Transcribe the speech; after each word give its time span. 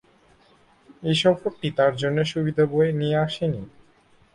এ 1.03 1.13
সফরটি 1.21 1.67
তার 1.77 1.93
জন্যে 2.01 2.23
সুবিধে 2.31 2.63
বয়ে 2.71 2.91
নিয়ে 2.99 3.17
আসেনি। 3.25 3.61